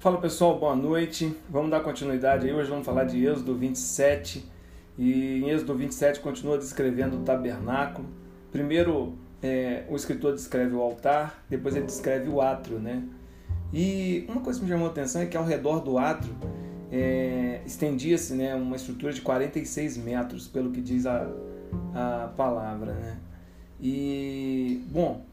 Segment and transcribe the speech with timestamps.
[0.00, 1.36] Fala pessoal, boa noite.
[1.50, 2.54] Vamos dar continuidade aí.
[2.54, 4.42] Hoje vamos falar de Êxodo 27.
[4.96, 8.08] E em Êxodo 27 continua descrevendo o tabernáculo.
[8.50, 13.04] Primeiro, é, o escritor descreve o altar, depois ele descreve o átrio, né?
[13.74, 16.34] E uma coisa que me chamou a atenção é que ao redor do átrio
[16.90, 21.30] é, estendia-se né, uma estrutura de 46 metros, pelo que diz a,
[21.94, 23.18] a palavra, né?
[23.78, 25.26] E, bom,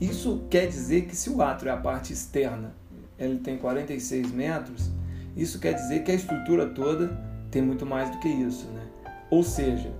[0.00, 2.74] isso quer dizer que se o átrio é a parte externa
[3.18, 4.90] ele tem 46 metros,
[5.36, 8.66] isso quer dizer que a estrutura toda tem muito mais do que isso.
[8.68, 8.82] Né?
[9.30, 9.92] Ou seja,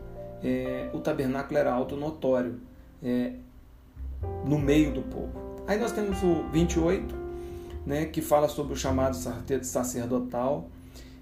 [0.43, 2.61] é, o tabernáculo era alto notório
[3.03, 3.33] é,
[4.45, 5.63] no meio do povo.
[5.67, 7.15] Aí nós temos o 28,
[7.87, 9.17] né, que fala sobre o chamado
[9.63, 10.69] sacerdotal.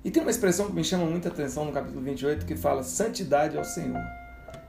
[0.04, 3.56] E tem uma expressão que me chama muita atenção no capítulo 28 que fala santidade
[3.56, 4.01] ao Senhor.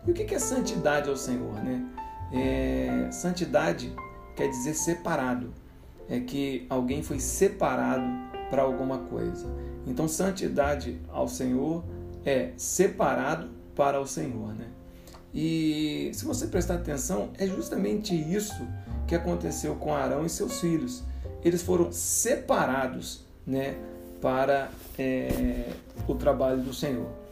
[0.06, 1.54] E o que é santidade ao Senhor?
[1.64, 1.84] Né?
[2.32, 3.94] É, santidade
[4.36, 5.52] quer dizer separado
[6.10, 8.06] é que alguém foi separado
[8.50, 9.48] para alguma coisa.
[9.86, 11.84] Então, santidade ao Senhor
[12.26, 14.68] é separado para o Senhor, né?
[15.34, 18.68] E se você prestar atenção, é justamente isso
[19.08, 21.04] que aconteceu com Arão e seus filhos.
[21.44, 23.76] Eles foram separados, né,
[24.22, 25.70] para é,
[26.08, 27.23] o trabalho do Senhor.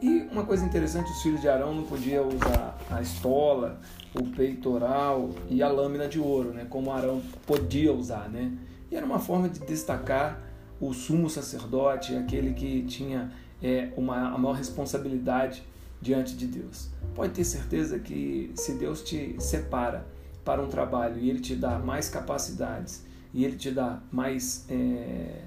[0.00, 3.80] E uma coisa interessante, os filhos de Arão não podiam usar a estola,
[4.14, 8.52] o peitoral e a lâmina de ouro, né, como Arão podia usar, né?
[8.90, 10.40] E era uma forma de destacar
[10.80, 13.32] o sumo sacerdote, aquele que tinha
[13.62, 15.64] é, uma, a maior responsabilidade
[16.00, 16.88] diante de Deus.
[17.14, 20.06] Pode ter certeza que se Deus te separa
[20.44, 23.04] para um trabalho e Ele te dá mais capacidades
[23.34, 25.42] e Ele te dá mais, é,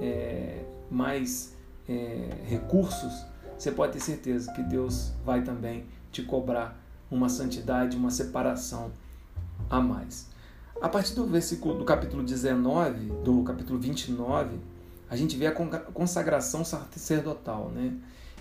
[0.00, 1.56] é, mais
[1.88, 3.24] é, recursos,
[3.62, 6.76] você pode ter certeza que Deus vai também te cobrar
[7.08, 8.90] uma santidade, uma separação
[9.70, 10.26] a mais.
[10.80, 14.58] A partir do versículo do capítulo 19, do capítulo 29,
[15.08, 17.94] a gente vê a consagração sacerdotal, né?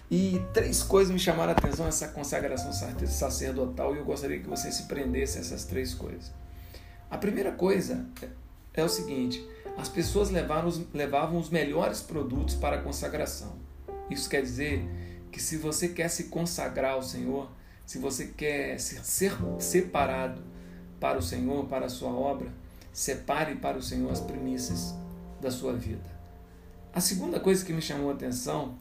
[0.10, 4.72] E três coisas me chamaram a atenção essa consagração sacerdotal e eu gostaria que você
[4.72, 6.32] se prendesse a essas três coisas.
[7.12, 8.08] A primeira coisa
[8.74, 13.54] é o seguinte: as pessoas levavam os, levavam os melhores produtos para a consagração.
[14.10, 17.50] Isso quer dizer que se você quer se consagrar ao Senhor,
[17.86, 20.42] se você quer ser, separado
[21.00, 22.52] para o Senhor, para a sua obra,
[22.94, 24.94] separe para o Senhor as premissas
[25.40, 26.10] da sua vida.
[26.94, 28.78] A segunda coisa que me chamou a atenção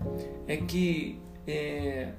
[0.46, 2.12] é que é,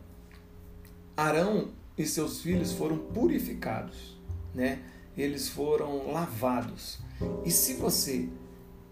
[1.15, 4.17] Arão e seus filhos foram purificados,
[4.55, 4.79] né?
[5.17, 6.99] Eles foram lavados.
[7.45, 8.29] E se você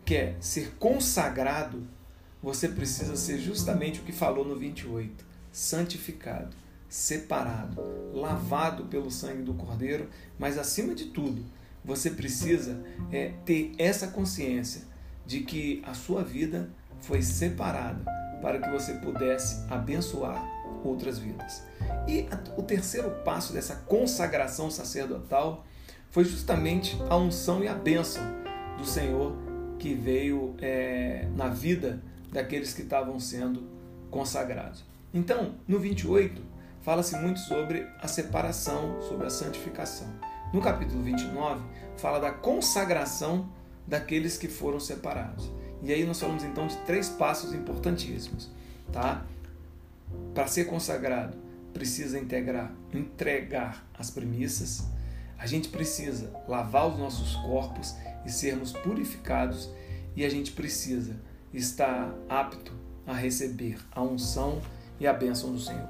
[0.05, 1.87] quer ser consagrado,
[2.41, 6.55] você precisa ser justamente o que falou no 28, santificado
[6.89, 7.79] separado,
[8.11, 11.45] lavado pelo sangue do Cordeiro, mas acima de tudo,
[11.85, 14.81] você precisa é, ter essa consciência
[15.25, 16.69] de que a sua vida
[17.01, 18.03] foi separada
[18.41, 20.43] para que você pudesse abençoar
[20.83, 21.63] outras vidas.
[22.07, 22.27] E
[22.57, 25.65] o terceiro passo dessa consagração sacerdotal
[26.09, 28.23] foi justamente a unção e a bênção
[28.77, 29.35] do Senhor
[29.77, 32.01] que veio é, na vida
[32.31, 33.63] daqueles que estavam sendo
[34.09, 34.88] consagrados.
[35.13, 36.41] Então, no 28,
[36.81, 40.07] fala-se muito sobre a separação, sobre a santificação.
[40.53, 41.63] No capítulo 29,
[41.97, 43.49] fala da consagração
[43.87, 45.51] daqueles que foram separados.
[45.81, 48.51] E aí nós falamos então de três passos importantíssimos,
[48.91, 49.25] tá?
[50.33, 51.37] Para ser consagrado,
[51.73, 54.85] precisa integrar, entregar as premissas.
[55.37, 57.95] A gente precisa lavar os nossos corpos
[58.25, 59.69] e sermos purificados
[60.15, 61.15] e a gente precisa
[61.53, 62.73] estar apto
[63.07, 64.61] a receber a unção
[64.99, 65.87] e a bênção do Senhor.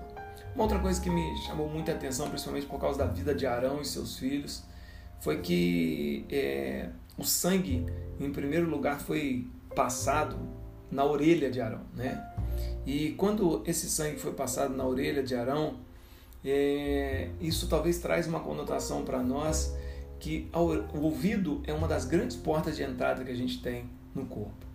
[0.54, 3.82] Uma outra coisa que me chamou muita atenção, principalmente por causa da vida de Arão
[3.82, 4.64] e seus filhos,
[5.20, 7.86] foi que é, o sangue,
[8.20, 10.38] em primeiro lugar, foi passado
[10.92, 12.26] na orelha de Arão, né?
[12.86, 15.78] E quando esse sangue foi passado na orelha de Arão,
[16.44, 19.76] é, isso talvez traz uma conotação para nós
[20.20, 24.26] que o ouvido é uma das grandes portas de entrada que a gente tem no
[24.26, 24.66] corpo.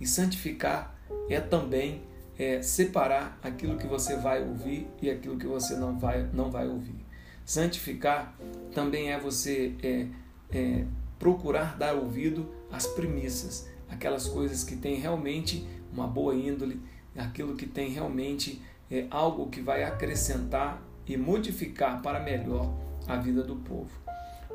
[0.00, 0.96] E santificar
[1.28, 2.02] é também
[2.38, 6.68] é, separar aquilo que você vai ouvir e aquilo que você não vai, não vai
[6.68, 7.04] ouvir.
[7.44, 8.34] Santificar
[8.72, 10.06] também é você é,
[10.50, 10.84] é,
[11.18, 16.80] procurar dar ouvido às premissas, aquelas coisas que têm realmente uma boa índole,
[17.16, 22.72] aquilo que tem realmente é, algo que vai acrescentar e modificar para melhor
[23.06, 23.90] a vida do povo.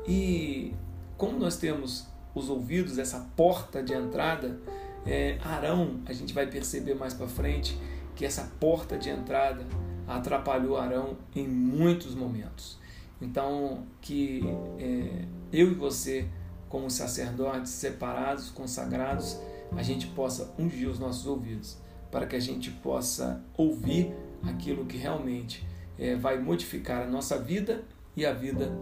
[0.06, 0.72] E
[1.18, 4.58] como nós temos os ouvidos, essa porta de entrada,
[5.06, 7.78] é, Arão, a gente vai perceber mais para frente
[8.14, 9.66] que essa porta de entrada
[10.06, 12.78] atrapalhou Arão em muitos momentos.
[13.20, 14.42] Então, que
[14.78, 16.26] é, eu e você,
[16.68, 19.38] como sacerdotes separados, consagrados,
[19.76, 21.78] a gente possa ungir os nossos ouvidos,
[22.10, 25.66] para que a gente possa ouvir aquilo que realmente
[25.98, 27.84] é, vai modificar a nossa vida
[28.16, 28.72] e a vida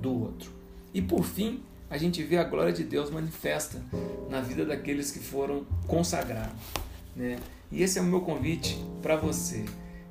[0.00, 0.52] do outro.
[0.92, 1.62] E por fim,
[1.94, 3.80] a gente vê a glória de Deus manifesta
[4.28, 6.60] na vida daqueles que foram consagrados.
[7.14, 7.38] Né?
[7.70, 9.64] E esse é o meu convite para você,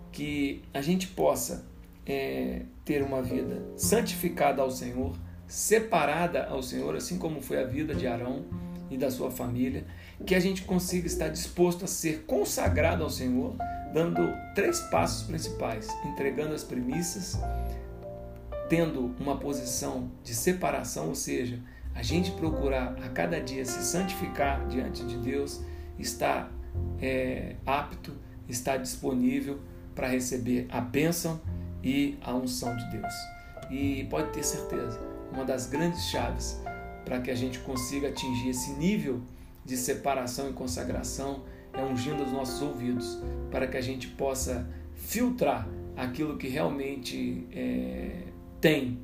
[0.10, 1.66] que a gente possa
[2.06, 5.14] é, ter uma vida santificada ao Senhor,
[5.46, 8.46] separada ao Senhor, assim como foi a vida de Arão
[8.90, 9.86] e da sua família,
[10.26, 13.58] que a gente consiga estar disposto a ser consagrado ao Senhor,
[13.94, 14.22] dando
[14.56, 17.38] três passos principais: entregando as premissas,
[18.74, 21.60] tendo uma posição de separação, ou seja,
[21.94, 25.62] a gente procurar a cada dia se santificar diante de Deus,
[26.00, 26.52] estar
[27.00, 28.16] é, apto,
[28.50, 29.60] estar disponível
[29.94, 31.40] para receber a bênção
[31.84, 33.14] e a unção de Deus.
[33.70, 35.00] E pode ter certeza,
[35.32, 36.60] uma das grandes chaves
[37.06, 39.22] para que a gente consiga atingir esse nível
[39.64, 41.44] de separação e consagração
[41.74, 43.20] é ungindo os nossos ouvidos,
[43.52, 48.33] para que a gente possa filtrar aquilo que realmente é,
[48.64, 48.98] tem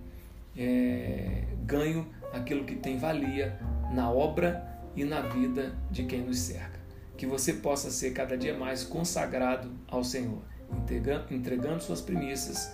[0.57, 3.59] é, ganho, aquilo que tem valia
[3.91, 4.65] na obra
[4.95, 6.79] e na vida de quem nos cerca.
[7.17, 10.41] Que você possa ser cada dia mais consagrado ao Senhor,
[11.29, 12.73] entregando, suas premissas,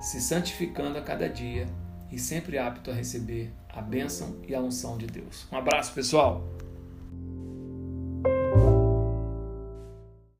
[0.00, 1.66] se santificando a cada dia
[2.08, 5.48] e sempre apto a receber a bênção e a unção de Deus.
[5.50, 6.63] Um abraço, pessoal!